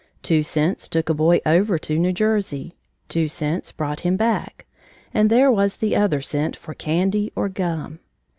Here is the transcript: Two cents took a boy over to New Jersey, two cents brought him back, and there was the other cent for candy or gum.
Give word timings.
Two 0.23 0.41
cents 0.41 0.87
took 0.89 1.09
a 1.09 1.13
boy 1.13 1.41
over 1.45 1.77
to 1.77 1.99
New 1.99 2.11
Jersey, 2.11 2.73
two 3.07 3.27
cents 3.27 3.71
brought 3.71 3.99
him 3.99 4.17
back, 4.17 4.65
and 5.13 5.29
there 5.29 5.51
was 5.51 5.75
the 5.75 5.95
other 5.95 6.21
cent 6.21 6.55
for 6.55 6.73
candy 6.73 7.31
or 7.35 7.47
gum. 7.49 7.99